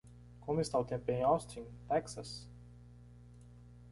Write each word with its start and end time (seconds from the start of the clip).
Como 0.43 0.59
está 0.61 0.79
o 0.79 0.83
tempo 0.83 1.11
em 1.11 1.21
Austin, 1.21 1.63
Texas? 1.87 2.49